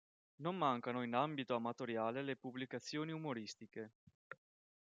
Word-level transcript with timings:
Non 0.37 0.55
mancano 0.57 1.03
in 1.03 1.13
ambito 1.13 1.53
amatoriale 1.53 2.23
le 2.23 2.35
pubblicazioni 2.35 3.11
umoristiche. 3.11 3.91